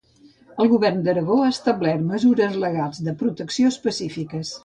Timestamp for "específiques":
3.77-4.59